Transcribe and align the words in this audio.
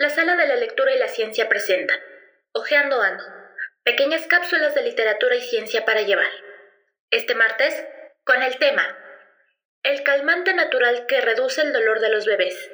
La 0.00 0.10
sala 0.10 0.36
de 0.36 0.46
la 0.46 0.54
lectura 0.54 0.94
y 0.94 0.98
la 1.00 1.08
ciencia 1.08 1.48
presenta 1.48 1.92
Ojeando 2.52 3.02
Ando, 3.02 3.24
pequeñas 3.82 4.28
cápsulas 4.28 4.72
de 4.76 4.84
literatura 4.84 5.34
y 5.34 5.40
ciencia 5.40 5.84
para 5.84 6.02
llevar. 6.02 6.30
Este 7.10 7.34
martes, 7.34 7.74
con 8.24 8.40
el 8.40 8.58
tema 8.58 8.84
El 9.82 10.04
calmante 10.04 10.54
natural 10.54 11.06
que 11.06 11.20
reduce 11.20 11.62
el 11.62 11.72
dolor 11.72 11.98
de 11.98 12.10
los 12.10 12.26
bebés, 12.26 12.70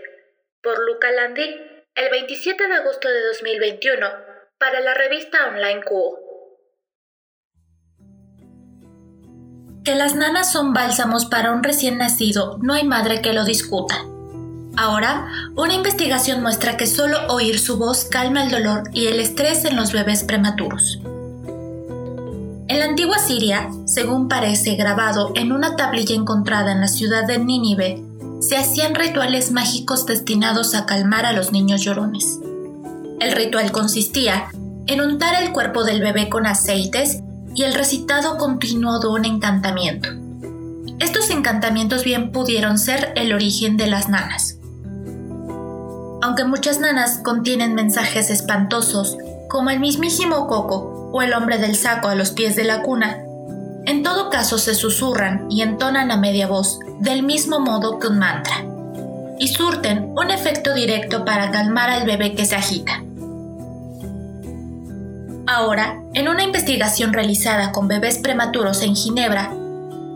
por 0.62 0.78
Luca 0.84 1.10
Landi, 1.12 1.86
el 1.94 2.10
27 2.10 2.68
de 2.68 2.74
agosto 2.74 3.08
de 3.08 3.22
2021, 3.22 4.06
para 4.58 4.80
la 4.80 4.92
revista 4.92 5.46
online 5.46 5.82
QO. 5.82 6.18
Que 9.82 9.94
las 9.94 10.14
nanas 10.14 10.52
son 10.52 10.74
bálsamos 10.74 11.24
para 11.24 11.52
un 11.52 11.64
recién 11.64 11.96
nacido, 11.96 12.58
no 12.60 12.74
hay 12.74 12.84
madre 12.84 13.22
que 13.22 13.32
lo 13.32 13.44
discuta. 13.44 13.94
Ahora, 14.76 15.28
una 15.54 15.74
investigación 15.74 16.42
muestra 16.42 16.76
que 16.76 16.86
solo 16.86 17.16
oír 17.28 17.58
su 17.58 17.78
voz 17.78 18.04
calma 18.04 18.42
el 18.42 18.50
dolor 18.50 18.90
y 18.92 19.06
el 19.06 19.20
estrés 19.20 19.64
en 19.64 19.76
los 19.76 19.92
bebés 19.92 20.24
prematuros. 20.24 20.98
En 22.66 22.78
la 22.80 22.86
antigua 22.86 23.18
Siria, 23.18 23.68
según 23.84 24.28
parece 24.28 24.74
grabado 24.74 25.30
en 25.36 25.52
una 25.52 25.76
tablilla 25.76 26.16
encontrada 26.16 26.72
en 26.72 26.80
la 26.80 26.88
ciudad 26.88 27.24
de 27.24 27.38
Nínive, 27.38 28.02
se 28.40 28.56
hacían 28.56 28.94
rituales 28.94 29.52
mágicos 29.52 30.06
destinados 30.06 30.74
a 30.74 30.86
calmar 30.86 31.24
a 31.24 31.32
los 31.32 31.52
niños 31.52 31.82
llorones. 31.82 32.40
El 33.20 33.32
ritual 33.32 33.70
consistía 33.70 34.48
en 34.86 35.00
untar 35.00 35.40
el 35.42 35.52
cuerpo 35.52 35.84
del 35.84 36.00
bebé 36.00 36.28
con 36.28 36.46
aceites 36.46 37.20
y 37.54 37.62
el 37.62 37.74
recitado 37.74 38.38
continuo 38.38 38.98
de 38.98 39.06
un 39.06 39.24
encantamiento. 39.24 40.08
Estos 40.98 41.30
encantamientos 41.30 42.02
bien 42.02 42.32
pudieron 42.32 42.78
ser 42.78 43.12
el 43.14 43.32
origen 43.32 43.76
de 43.76 43.86
las 43.86 44.08
nanas. 44.08 44.58
Aunque 46.24 46.44
muchas 46.44 46.80
nanas 46.80 47.18
contienen 47.18 47.74
mensajes 47.74 48.30
espantosos, 48.30 49.18
como 49.46 49.68
el 49.68 49.78
mismísimo 49.78 50.46
Coco 50.46 51.10
o 51.12 51.20
el 51.20 51.34
hombre 51.34 51.58
del 51.58 51.76
saco 51.76 52.08
a 52.08 52.14
los 52.14 52.30
pies 52.30 52.56
de 52.56 52.64
la 52.64 52.80
cuna, 52.80 53.18
en 53.84 54.02
todo 54.02 54.30
caso 54.30 54.56
se 54.56 54.74
susurran 54.74 55.46
y 55.50 55.60
entonan 55.60 56.10
a 56.10 56.16
media 56.16 56.46
voz, 56.46 56.78
del 56.98 57.24
mismo 57.24 57.60
modo 57.60 57.98
que 57.98 58.06
un 58.06 58.18
mantra, 58.18 58.64
y 59.38 59.48
surten 59.48 60.14
un 60.16 60.30
efecto 60.30 60.72
directo 60.72 61.26
para 61.26 61.50
calmar 61.50 61.90
al 61.90 62.06
bebé 62.06 62.34
que 62.34 62.46
se 62.46 62.56
agita. 62.56 63.02
Ahora, 65.46 66.00
en 66.14 66.28
una 66.30 66.42
investigación 66.42 67.12
realizada 67.12 67.70
con 67.70 67.86
bebés 67.86 68.16
prematuros 68.16 68.80
en 68.80 68.96
Ginebra, 68.96 69.50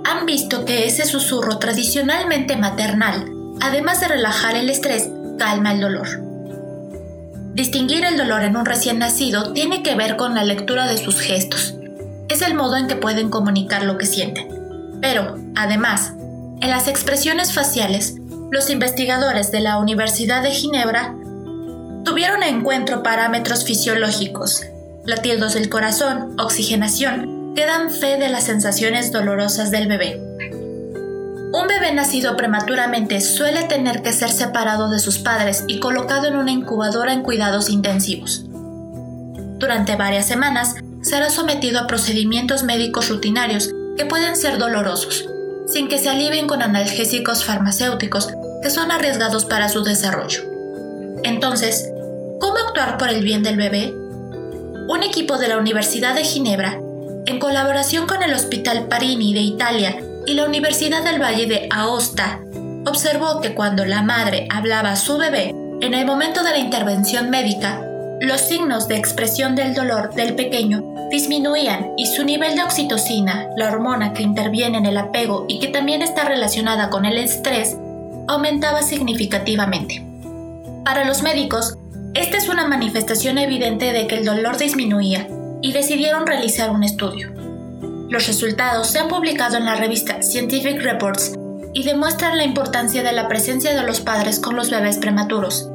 han 0.06 0.24
visto 0.24 0.64
que 0.64 0.86
ese 0.86 1.04
susurro 1.04 1.58
tradicionalmente 1.58 2.56
maternal, 2.56 3.30
además 3.60 4.00
de 4.00 4.08
relajar 4.08 4.56
el 4.56 4.70
estrés, 4.70 5.10
calma 5.38 5.72
el 5.72 5.80
dolor. 5.80 6.08
Distinguir 7.54 8.04
el 8.04 8.16
dolor 8.16 8.42
en 8.42 8.56
un 8.56 8.66
recién 8.66 8.98
nacido 8.98 9.52
tiene 9.52 9.82
que 9.82 9.94
ver 9.94 10.16
con 10.16 10.34
la 10.34 10.44
lectura 10.44 10.86
de 10.86 10.98
sus 10.98 11.20
gestos. 11.20 11.74
Es 12.28 12.42
el 12.42 12.54
modo 12.54 12.76
en 12.76 12.86
que 12.86 12.96
pueden 12.96 13.30
comunicar 13.30 13.84
lo 13.84 13.96
que 13.98 14.06
sienten. 14.06 14.98
Pero, 15.00 15.36
además, 15.56 16.12
en 16.60 16.70
las 16.70 16.88
expresiones 16.88 17.52
faciales, 17.52 18.16
los 18.50 18.70
investigadores 18.70 19.50
de 19.50 19.60
la 19.60 19.78
Universidad 19.78 20.42
de 20.42 20.50
Ginebra 20.50 21.14
tuvieron 22.04 22.42
en 22.42 22.56
encuentro 22.56 23.02
parámetros 23.02 23.64
fisiológicos, 23.64 24.62
latidos 25.04 25.54
del 25.54 25.68
corazón, 25.68 26.34
oxigenación, 26.38 27.54
que 27.54 27.66
dan 27.66 27.90
fe 27.90 28.18
de 28.18 28.28
las 28.28 28.44
sensaciones 28.44 29.10
dolorosas 29.10 29.70
del 29.70 29.88
bebé. 29.88 30.27
Un 31.50 31.66
bebé 31.66 31.94
nacido 31.94 32.36
prematuramente 32.36 33.22
suele 33.22 33.62
tener 33.64 34.02
que 34.02 34.12
ser 34.12 34.30
separado 34.30 34.90
de 34.90 34.98
sus 34.98 35.18
padres 35.18 35.64
y 35.66 35.80
colocado 35.80 36.28
en 36.28 36.36
una 36.36 36.50
incubadora 36.50 37.14
en 37.14 37.22
cuidados 37.22 37.70
intensivos. 37.70 38.44
Durante 39.58 39.96
varias 39.96 40.26
semanas 40.26 40.74
será 41.00 41.30
sometido 41.30 41.80
a 41.80 41.86
procedimientos 41.86 42.64
médicos 42.64 43.08
rutinarios 43.08 43.70
que 43.96 44.04
pueden 44.04 44.36
ser 44.36 44.58
dolorosos, 44.58 45.26
sin 45.66 45.88
que 45.88 45.98
se 45.98 46.10
alivien 46.10 46.46
con 46.46 46.60
analgésicos 46.60 47.44
farmacéuticos 47.44 48.28
que 48.62 48.68
son 48.68 48.90
arriesgados 48.90 49.46
para 49.46 49.70
su 49.70 49.82
desarrollo. 49.82 50.42
Entonces, 51.24 51.90
¿cómo 52.40 52.58
actuar 52.58 52.98
por 52.98 53.08
el 53.08 53.24
bien 53.24 53.42
del 53.42 53.56
bebé? 53.56 53.94
Un 54.88 55.02
equipo 55.02 55.38
de 55.38 55.48
la 55.48 55.56
Universidad 55.56 56.14
de 56.14 56.24
Ginebra, 56.24 56.78
en 57.24 57.38
colaboración 57.38 58.06
con 58.06 58.22
el 58.22 58.34
Hospital 58.34 58.86
Parini 58.88 59.32
de 59.32 59.40
Italia 59.40 60.02
y 60.28 60.34
la 60.34 60.44
Universidad 60.44 61.02
del 61.02 61.22
Valle 61.22 61.46
de 61.46 61.68
Aosta 61.70 62.40
observó 62.84 63.40
que 63.40 63.54
cuando 63.54 63.86
la 63.86 64.02
madre 64.02 64.46
hablaba 64.50 64.90
a 64.90 64.96
su 64.96 65.16
bebé, 65.16 65.54
en 65.80 65.94
el 65.94 66.04
momento 66.04 66.44
de 66.44 66.50
la 66.50 66.58
intervención 66.58 67.30
médica, 67.30 67.80
los 68.20 68.42
signos 68.42 68.88
de 68.88 68.98
expresión 68.98 69.56
del 69.56 69.74
dolor 69.74 70.12
del 70.12 70.34
pequeño 70.34 70.84
disminuían 71.10 71.92
y 71.96 72.04
su 72.04 72.24
nivel 72.24 72.56
de 72.56 72.62
oxitocina, 72.62 73.48
la 73.56 73.72
hormona 73.72 74.12
que 74.12 74.22
interviene 74.22 74.76
en 74.76 74.84
el 74.84 74.98
apego 74.98 75.46
y 75.48 75.60
que 75.60 75.68
también 75.68 76.02
está 76.02 76.26
relacionada 76.26 76.90
con 76.90 77.06
el 77.06 77.16
estrés, 77.16 77.78
aumentaba 78.26 78.82
significativamente. 78.82 80.04
Para 80.84 81.06
los 81.06 81.22
médicos, 81.22 81.78
esta 82.12 82.36
es 82.36 82.50
una 82.50 82.68
manifestación 82.68 83.38
evidente 83.38 83.94
de 83.94 84.06
que 84.06 84.16
el 84.16 84.26
dolor 84.26 84.58
disminuía 84.58 85.26
y 85.62 85.72
decidieron 85.72 86.26
realizar 86.26 86.70
un 86.70 86.84
estudio. 86.84 87.37
Los 88.08 88.26
resultados 88.26 88.86
se 88.86 88.98
han 88.98 89.08
publicado 89.08 89.58
en 89.58 89.66
la 89.66 89.74
revista 89.74 90.22
Scientific 90.22 90.80
Reports 90.80 91.34
y 91.74 91.82
demuestran 91.82 92.38
la 92.38 92.44
importancia 92.44 93.02
de 93.02 93.12
la 93.12 93.28
presencia 93.28 93.76
de 93.76 93.86
los 93.86 94.00
padres 94.00 94.40
con 94.40 94.56
los 94.56 94.70
bebés 94.70 94.96
prematuros. 94.96 95.68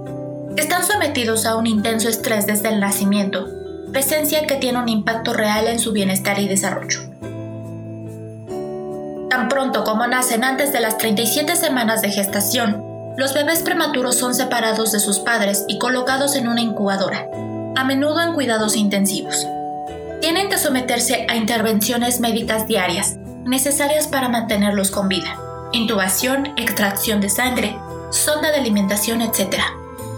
Están 0.58 0.84
sometidos 0.84 1.46
a 1.46 1.56
un 1.56 1.68
intenso 1.68 2.10
estrés 2.10 2.48
desde 2.48 2.70
el 2.70 2.80
nacimiento, 2.80 3.50
presencia 3.92 4.48
que 4.48 4.56
tiene 4.56 4.80
un 4.80 4.90
impacto 4.90 5.32
real 5.34 5.68
en 5.68 5.78
su 5.78 5.92
bienestar 5.92 6.40
y 6.40 6.48
desarrollo. 6.48 7.02
Tan 9.30 9.48
pronto 9.48 9.84
como 9.84 10.08
nacen 10.08 10.44
antes 10.44 10.74
de 10.74 10.80
las 10.80 10.98
37 10.98 11.56
semanas 11.56 12.02
de 12.02 12.10
gestación, 12.10 12.84
los 13.16 13.36
bebés 13.36 13.62
prematuros 13.62 14.16
son 14.16 14.34
separados 14.34 14.92
de 14.92 15.00
sus 15.00 15.20
padres 15.20 15.66
y 15.68 15.78
colocados 15.78 16.36
en 16.36 16.48
una 16.48 16.62
incubadora, 16.62 17.28
a 17.76 17.84
menudo 17.84 18.22
en 18.22 18.34
cuidados 18.34 18.76
intensivos 18.76 19.46
tienen 20.24 20.48
que 20.48 20.58
someterse 20.58 21.28
a 21.28 21.36
intervenciones 21.36 22.22
médicas 22.22 22.66
diarias, 22.66 23.18
necesarias 23.44 24.08
para 24.08 24.30
mantenerlos 24.30 24.90
con 24.90 25.10
vida. 25.10 25.38
Intubación, 25.74 26.54
extracción 26.56 27.20
de 27.20 27.28
sangre, 27.28 27.78
sonda 28.10 28.50
de 28.50 28.56
alimentación, 28.56 29.22
etc., 29.22 29.58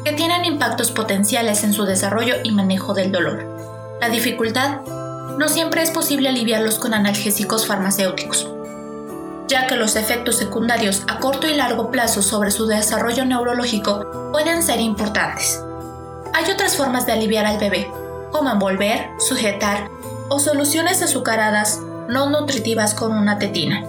que 0.04 0.12
tienen 0.12 0.46
impactos 0.46 0.92
potenciales 0.92 1.64
en 1.64 1.74
su 1.74 1.86
desarrollo 1.86 2.36
y 2.44 2.52
manejo 2.52 2.94
del 2.94 3.12
dolor. 3.12 3.98
La 4.00 4.10
dificultad, 4.10 4.82
no 5.40 5.48
siempre 5.48 5.82
es 5.82 5.90
posible 5.90 6.30
aliviarlos 6.30 6.78
con 6.78 6.94
analgésicos 6.94 7.66
farmacéuticos, 7.66 8.48
ya 9.48 9.66
que 9.66 9.76
los 9.76 9.96
efectos 9.96 10.38
secundarios 10.38 11.02
a 11.08 11.18
corto 11.18 11.48
y 11.48 11.56
largo 11.56 11.90
plazo 11.90 12.22
sobre 12.22 12.52
su 12.52 12.68
desarrollo 12.68 13.26
neurológico 13.26 14.30
pueden 14.32 14.62
ser 14.62 14.82
importantes. 14.82 15.60
Hay 16.36 16.52
otras 16.52 16.78
formas 16.78 17.08
de 17.08 17.14
aliviar 17.14 17.48
al 17.48 17.58
bebé, 17.58 17.90
como 18.36 18.52
envolver, 18.52 19.12
sujetar 19.18 19.90
o 20.28 20.40
soluciones 20.40 21.02
azucaradas 21.02 21.80
no 22.10 22.30
nutritivas 22.30 22.94
con 22.94 23.14
una 23.14 23.40
tetina. 23.40 23.86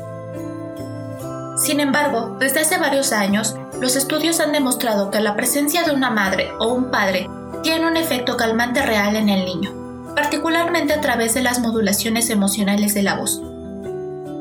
Sin 1.56 1.80
embargo, 1.80 2.36
desde 2.38 2.60
hace 2.60 2.78
varios 2.78 3.10
años, 3.10 3.56
los 3.80 3.96
estudios 3.96 4.38
han 4.38 4.52
demostrado 4.52 5.10
que 5.10 5.18
la 5.18 5.34
presencia 5.34 5.82
de 5.82 5.90
una 5.90 6.10
madre 6.10 6.52
o 6.60 6.72
un 6.72 6.92
padre 6.92 7.28
tiene 7.64 7.88
un 7.88 7.96
efecto 7.96 8.36
calmante 8.36 8.82
real 8.82 9.16
en 9.16 9.30
el 9.30 9.44
niño, 9.44 10.14
particularmente 10.14 10.92
a 10.92 11.00
través 11.00 11.34
de 11.34 11.42
las 11.42 11.58
modulaciones 11.58 12.30
emocionales 12.30 12.94
de 12.94 13.02
la 13.02 13.16
voz. 13.16 13.42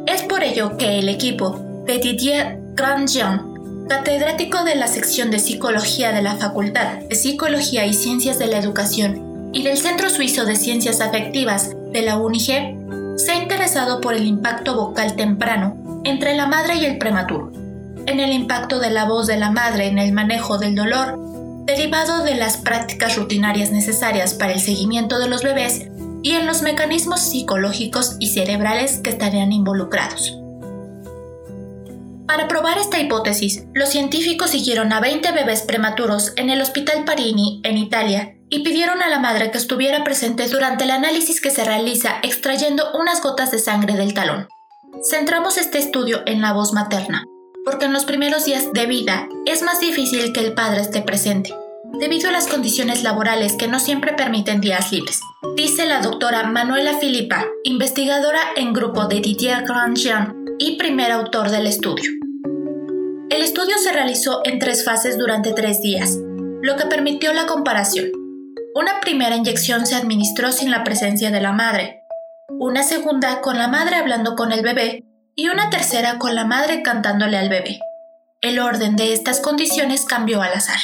Es 0.06 0.22
por 0.22 0.44
ello 0.44 0.78
que 0.78 1.00
el 1.00 1.10
equipo 1.10 1.60
de 1.88 1.98
Didier 1.98 2.60
Grandjean, 2.76 3.88
catedrático 3.90 4.64
de 4.66 4.76
la 4.76 4.86
sección 4.86 5.32
de 5.32 5.40
psicología 5.40 6.12
de 6.12 6.22
la 6.22 6.36
Facultad 6.36 7.00
de 7.10 7.16
Psicología 7.16 7.88
y 7.88 7.96
Ciencias 7.96 8.38
de 8.38 8.46
la 8.46 8.60
Educación 8.60 9.35
y 9.56 9.64
del 9.64 9.78
Centro 9.78 10.10
Suizo 10.10 10.44
de 10.44 10.58
Ciencias 10.58 11.00
Afectivas 11.00 11.72
de 11.94 12.02
la 12.02 12.18
UNIGE, 12.18 12.78
se 13.16 13.32
ha 13.32 13.42
interesado 13.42 14.02
por 14.02 14.14
el 14.14 14.28
impacto 14.28 14.76
vocal 14.76 15.16
temprano 15.16 16.02
entre 16.04 16.36
la 16.36 16.46
madre 16.46 16.76
y 16.76 16.84
el 16.84 16.98
prematuro, 16.98 17.54
en 18.06 18.20
el 18.20 18.34
impacto 18.34 18.80
de 18.80 18.90
la 18.90 19.06
voz 19.06 19.28
de 19.28 19.38
la 19.38 19.52
madre 19.52 19.88
en 19.88 19.98
el 19.98 20.12
manejo 20.12 20.58
del 20.58 20.76
dolor, 20.76 21.18
derivado 21.64 22.26
de 22.26 22.36
las 22.36 22.58
prácticas 22.58 23.16
rutinarias 23.16 23.72
necesarias 23.72 24.34
para 24.34 24.52
el 24.52 24.60
seguimiento 24.60 25.20
de 25.20 25.30
los 25.30 25.42
bebés 25.42 25.88
y 26.22 26.32
en 26.32 26.48
los 26.48 26.62
mecanismos 26.62 27.22
psicológicos 27.22 28.18
y 28.20 28.34
cerebrales 28.34 28.98
que 28.98 29.10
estarían 29.10 29.54
involucrados. 29.54 30.38
Para 32.28 32.50
probar 32.50 32.78
esta 32.78 33.00
hipótesis, 33.00 33.64
los 33.74 33.88
científicos 33.88 34.50
siguieron 34.50 34.92
a 34.92 35.00
20 35.00 35.32
bebés 35.32 35.62
prematuros 35.62 36.34
en 36.36 36.50
el 36.50 36.62
Hospital 36.62 37.06
Parini, 37.06 37.62
en 37.64 37.78
Italia, 37.78 38.36
y 38.56 38.60
pidieron 38.60 39.02
a 39.02 39.10
la 39.10 39.20
madre 39.20 39.52
que 39.52 39.58
estuviera 39.58 40.06
presente 40.06 40.48
durante 40.48 40.86
el 40.86 40.92
análisis 40.92 41.42
que 41.42 41.50
se 41.50 41.66
realiza 41.66 42.20
extrayendo 42.24 42.86
unas 42.94 43.22
gotas 43.22 43.52
de 43.52 43.60
sangre 43.60 43.96
del 43.96 44.14
talón. 44.14 44.48
Centramos 45.04 45.58
este 45.58 45.78
estudio 45.78 46.22
en 46.26 46.42
la 46.42 46.54
voz 46.54 46.72
materna, 46.72 47.26
porque 47.66 47.84
en 47.84 47.92
los 47.92 48.06
primeros 48.06 48.46
días 48.46 48.72
de 48.72 48.86
vida 48.86 49.28
es 49.46 49.62
más 49.62 49.82
difícil 49.82 50.32
que 50.32 50.40
el 50.40 50.54
padre 50.54 50.80
esté 50.80 51.02
presente, 51.02 51.54
debido 52.00 52.30
a 52.30 52.32
las 52.32 52.48
condiciones 52.48 53.04
laborales 53.04 53.58
que 53.58 53.68
no 53.68 53.78
siempre 53.78 54.14
permiten 54.14 54.62
días 54.62 54.90
libres, 54.90 55.20
dice 55.58 55.86
la 55.86 56.00
doctora 56.00 56.44
Manuela 56.44 56.98
Filipa, 56.98 57.46
investigadora 57.66 58.40
en 58.56 58.72
grupo 58.72 59.08
de 59.08 59.20
Didier 59.20 59.66
Grandjean 59.66 60.34
y 60.60 60.78
primer 60.78 61.12
autor 61.12 61.52
del 61.52 61.68
estudio. 61.68 62.10
El 63.30 63.42
estudio 63.42 63.78
se 63.80 63.92
realizó 63.92 64.40
en 64.46 64.60
tres 64.60 64.86
fases 64.86 65.18
durante 65.18 65.52
tres 65.52 65.82
días, 65.82 66.18
lo 66.62 66.78
que 66.78 66.86
permitió 66.86 67.34
la 67.34 67.48
comparación. 67.48 68.25
Una 68.78 69.00
primera 69.00 69.38
inyección 69.38 69.86
se 69.86 69.96
administró 69.96 70.52
sin 70.52 70.70
la 70.70 70.84
presencia 70.84 71.32
de 71.32 71.40
la 71.40 71.54
madre, 71.54 72.04
una 72.50 72.84
segunda 72.84 73.40
con 73.40 73.58
la 73.58 73.70
madre 73.70 73.96
hablando 73.96 74.36
con 74.36 74.52
el 74.52 74.64
bebé 74.64 75.06
y 75.34 75.48
una 75.48 75.70
tercera 75.70 76.20
con 76.20 76.36
la 76.36 76.44
madre 76.44 76.84
cantándole 76.84 77.38
al 77.38 77.48
bebé. 77.48 77.80
El 78.42 78.60
orden 78.60 78.98
de 78.98 79.14
estas 79.14 79.40
condiciones 79.40 80.04
cambió 80.04 80.42
al 80.42 80.52
azar. 80.52 80.80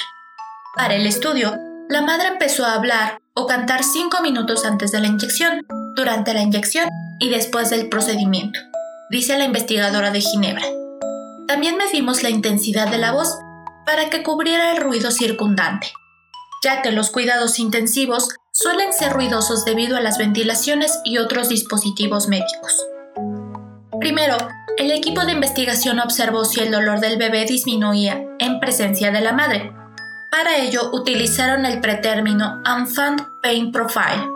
Para 0.77 0.95
el 0.95 1.05
estudio, 1.05 1.57
la 1.89 2.01
madre 2.01 2.29
empezó 2.29 2.65
a 2.65 2.75
hablar 2.75 3.19
o 3.33 3.45
cantar 3.45 3.83
5 3.83 4.21
minutos 4.21 4.63
antes 4.63 4.94
de 4.94 5.01
la 5.01 5.07
inyección, 5.07 5.67
durante 5.97 6.33
la 6.33 6.44
inyección 6.44 6.87
y 7.19 7.29
después 7.29 7.69
del 7.71 7.89
procedimiento, 7.89 8.57
dice 9.09 9.37
la 9.37 9.44
investigadora 9.44 10.11
de 10.11 10.21
Ginebra. 10.21 10.63
También 11.45 11.75
medimos 11.75 12.23
la 12.23 12.29
intensidad 12.29 12.87
de 12.87 12.99
la 12.99 13.11
voz 13.11 13.37
para 13.85 14.09
que 14.09 14.23
cubriera 14.23 14.71
el 14.71 14.77
ruido 14.77 15.11
circundante, 15.11 15.91
ya 16.63 16.81
que 16.81 16.91
los 16.91 17.09
cuidados 17.09 17.59
intensivos 17.59 18.29
suelen 18.51 18.93
ser 18.93 19.13
ruidosos 19.13 19.65
debido 19.65 19.97
a 19.97 20.01
las 20.01 20.17
ventilaciones 20.17 20.99
y 21.03 21.17
otros 21.17 21.49
dispositivos 21.49 22.27
médicos. 22.27 22.85
Primero, 23.99 24.37
el 24.77 24.91
equipo 24.91 25.25
de 25.25 25.33
investigación 25.33 25.99
observó 25.99 26.45
si 26.45 26.59
el 26.59 26.71
dolor 26.71 26.99
del 26.99 27.17
bebé 27.17 27.45
disminuía 27.45 28.23
en 28.39 28.59
presencia 28.59 29.11
de 29.11 29.21
la 29.21 29.33
madre. 29.33 29.71
Para 30.31 30.57
ello 30.57 30.89
utilizaron 30.93 31.65
el 31.65 31.81
pretérmino 31.81 32.61
Infant 32.65 33.21
Pain 33.43 33.71
Profile, 33.71 34.27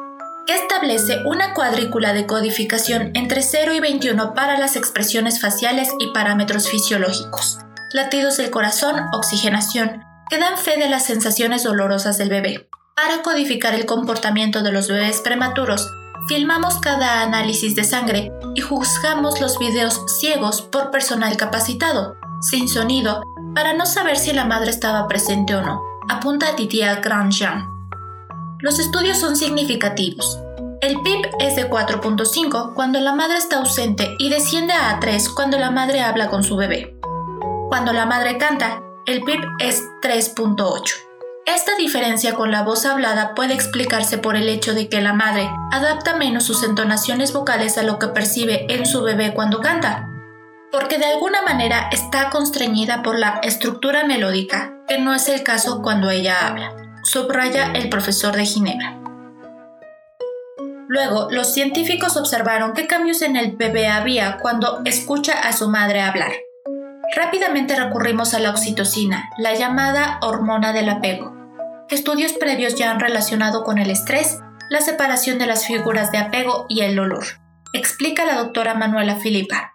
que 0.45 0.55
establece 0.55 1.23
una 1.25 1.53
cuadrícula 1.53 2.13
de 2.13 2.27
codificación 2.27 3.11
entre 3.15 3.41
0 3.41 3.73
y 3.73 3.79
21 3.79 4.33
para 4.33 4.59
las 4.59 4.75
expresiones 4.75 5.41
faciales 5.41 5.89
y 5.99 6.11
parámetros 6.13 6.69
fisiológicos, 6.69 7.59
latidos 7.93 8.37
del 8.37 8.51
corazón, 8.51 8.95
oxigenación, 9.13 10.03
que 10.29 10.37
dan 10.37 10.57
fe 10.57 10.77
de 10.77 10.89
las 10.89 11.05
sensaciones 11.05 11.63
dolorosas 11.63 12.17
del 12.17 12.29
bebé. 12.29 12.69
Para 12.95 13.21
codificar 13.21 13.73
el 13.73 13.85
comportamiento 13.85 14.63
de 14.63 14.71
los 14.71 14.87
bebés 14.87 15.21
prematuros, 15.21 15.91
filmamos 16.27 16.79
cada 16.79 17.21
análisis 17.21 17.75
de 17.75 17.83
sangre 17.83 18.31
y 18.55 18.61
juzgamos 18.61 19.41
los 19.41 19.59
videos 19.59 20.01
ciegos 20.19 20.61
por 20.61 20.91
personal 20.91 21.35
capacitado, 21.37 22.15
sin 22.41 22.67
sonido, 22.67 23.21
para 23.53 23.73
no 23.73 23.85
saber 23.85 24.17
si 24.17 24.33
la 24.33 24.45
madre 24.45 24.69
estaba 24.69 25.07
presente 25.07 25.55
o 25.55 25.61
no, 25.61 25.81
apunta 26.09 26.53
Didier 26.53 27.01
Grandjean. 27.01 27.67
Los 28.59 28.79
estudios 28.79 29.17
son 29.17 29.35
significativos. 29.35 30.39
El 30.81 31.01
PIB 31.01 31.27
es 31.39 31.55
de 31.55 31.69
4.5 31.69 32.73
cuando 32.73 32.99
la 32.99 33.13
madre 33.13 33.37
está 33.37 33.57
ausente 33.57 34.15
y 34.19 34.29
desciende 34.29 34.73
a 34.73 34.99
3 34.99 35.29
cuando 35.29 35.57
la 35.57 35.71
madre 35.71 36.01
habla 36.01 36.29
con 36.29 36.43
su 36.43 36.55
bebé. 36.55 36.97
Cuando 37.69 37.91
la 37.91 38.05
madre 38.05 38.37
canta, 38.37 38.81
el 39.07 39.23
PIB 39.23 39.39
es 39.59 39.83
3.8. 40.01 40.93
Esta 41.45 41.75
diferencia 41.75 42.33
con 42.33 42.49
la 42.51 42.63
voz 42.63 42.87
hablada 42.87 43.35
puede 43.35 43.53
explicarse 43.53 44.17
por 44.17 44.35
el 44.35 44.49
hecho 44.49 44.73
de 44.73 44.89
que 44.89 44.99
la 44.99 45.13
madre 45.13 45.47
adapta 45.71 46.15
menos 46.15 46.43
sus 46.45 46.63
entonaciones 46.63 47.31
vocales 47.31 47.77
a 47.77 47.83
lo 47.83 47.99
que 47.99 48.07
percibe 48.07 48.65
en 48.73 48.87
su 48.87 49.03
bebé 49.03 49.33
cuando 49.35 49.61
canta, 49.61 50.09
porque 50.71 50.97
de 50.97 51.05
alguna 51.05 51.43
manera 51.43 51.89
está 51.91 52.31
constreñida 52.31 53.03
por 53.03 53.19
la 53.19 53.39
estructura 53.43 54.05
melódica, 54.05 54.79
que 54.87 54.97
no 54.97 55.13
es 55.13 55.29
el 55.29 55.43
caso 55.43 55.83
cuando 55.83 56.09
ella 56.09 56.47
habla, 56.47 56.75
subraya 57.03 57.73
el 57.73 57.89
profesor 57.89 58.35
de 58.35 58.45
Ginebra. 58.45 58.99
Luego, 60.87 61.27
los 61.29 61.53
científicos 61.53 62.17
observaron 62.17 62.73
qué 62.73 62.87
cambios 62.87 63.21
en 63.21 63.35
el 63.35 63.55
bebé 63.55 63.87
había 63.87 64.37
cuando 64.37 64.81
escucha 64.85 65.33
a 65.41 65.53
su 65.53 65.69
madre 65.69 66.01
hablar. 66.01 66.31
Rápidamente 67.15 67.75
recurrimos 67.75 68.33
a 68.33 68.39
la 68.39 68.49
oxitocina, 68.49 69.29
la 69.37 69.55
llamada 69.55 70.19
hormona 70.21 70.73
del 70.73 70.89
apego, 70.89 71.33
estudios 71.89 72.33
previos 72.33 72.75
ya 72.75 72.91
han 72.91 72.99
relacionado 72.99 73.63
con 73.63 73.77
el 73.77 73.89
estrés, 73.89 74.39
la 74.69 74.81
separación 74.81 75.37
de 75.37 75.45
las 75.45 75.65
figuras 75.65 76.11
de 76.11 76.17
apego 76.17 76.65
y 76.67 76.81
el 76.81 76.95
dolor, 76.95 77.25
explica 77.73 78.25
la 78.25 78.35
doctora 78.35 78.73
Manuela 78.73 79.15
Filipa. 79.15 79.73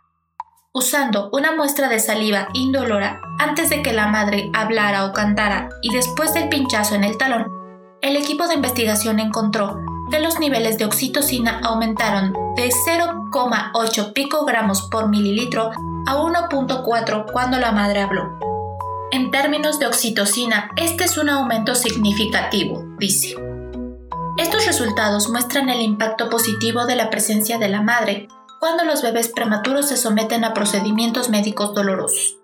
Usando 0.72 1.30
una 1.32 1.56
muestra 1.56 1.88
de 1.88 1.98
saliva 1.98 2.48
indolora 2.52 3.20
antes 3.38 3.70
de 3.70 3.82
que 3.82 3.92
la 3.92 4.06
madre 4.06 4.50
hablara 4.52 5.06
o 5.06 5.12
cantara 5.12 5.68
y 5.82 5.94
después 5.94 6.34
del 6.34 6.48
pinchazo 6.48 6.94
en 6.94 7.04
el 7.04 7.16
talón, 7.16 7.46
el 8.02 8.16
equipo 8.16 8.48
de 8.48 8.54
investigación 8.54 9.18
encontró 9.18 9.80
que 10.10 10.20
los 10.20 10.38
niveles 10.38 10.78
de 10.78 10.84
oxitocina 10.84 11.60
aumentaron 11.62 12.34
de 12.56 12.66
0,8 13.30 14.12
picogramos 14.12 14.82
por 14.82 15.08
mililitro 15.08 15.70
a 16.06 16.16
1.4 16.16 17.32
cuando 17.32 17.58
la 17.58 17.72
madre 17.72 18.00
habló. 18.00 18.38
En 19.12 19.30
términos 19.30 19.78
de 19.78 19.86
oxitocina, 19.86 20.70
este 20.76 21.04
es 21.04 21.18
un 21.18 21.28
aumento 21.28 21.74
significativo, 21.74 22.84
dice. 22.98 23.34
Estos 24.36 24.66
resultados 24.66 25.28
muestran 25.28 25.68
el 25.68 25.80
impacto 25.80 26.30
positivo 26.30 26.86
de 26.86 26.96
la 26.96 27.10
presencia 27.10 27.58
de 27.58 27.68
la 27.68 27.82
madre 27.82 28.28
cuando 28.60 28.84
los 28.84 29.02
bebés 29.02 29.28
prematuros 29.28 29.88
se 29.88 29.96
someten 29.96 30.44
a 30.44 30.54
procedimientos 30.54 31.28
médicos 31.28 31.74
dolorosos. 31.74 32.38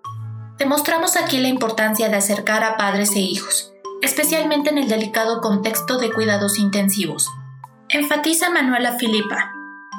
Demostramos 0.57 1.15
aquí 1.15 1.37
la 1.37 1.47
importancia 1.47 2.09
de 2.09 2.15
acercar 2.15 2.63
a 2.63 2.77
padres 2.77 3.15
e 3.15 3.19
hijos, 3.19 3.73
especialmente 4.01 4.69
en 4.69 4.79
el 4.79 4.89
delicado 4.89 5.39
contexto 5.41 5.99
de 5.99 6.11
cuidados 6.11 6.57
intensivos. 6.57 7.29
Enfatiza 7.89 8.49
Manuela 8.49 8.93
Filipa. 8.93 9.56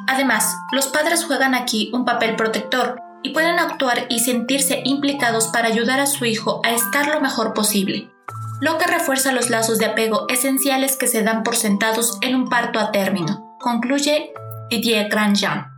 Además, 0.08 0.56
los 0.72 0.87
padres 0.87 1.26
juegan 1.26 1.55
aquí 1.55 1.90
un 1.93 2.06
papel 2.06 2.34
protector 2.34 2.99
y 3.22 3.34
pueden 3.34 3.58
actuar 3.58 4.06
y 4.08 4.20
sentirse 4.20 4.81
implicados 4.84 5.49
para 5.49 5.69
ayudar 5.69 6.00
a 6.00 6.06
su 6.06 6.25
hijo 6.25 6.62
a 6.64 6.72
estar 6.72 7.08
lo 7.08 7.20
mejor 7.20 7.52
posible, 7.52 8.10
lo 8.62 8.78
que 8.78 8.87
refuerza 8.87 9.32
los 9.32 9.50
lazos 9.50 9.78
de 9.78 9.84
apego 9.84 10.25
esenciales 10.31 10.96
que 10.96 11.08
se 11.08 11.22
dan 11.22 11.43
por 11.43 11.56
sentados 11.56 12.16
en 12.22 12.34
un 12.34 12.49
parto 12.49 12.81
a 12.81 12.90
término, 12.90 13.56
concluye 13.60 14.32
Didier 14.70 15.10
Grandjean. 15.10 15.78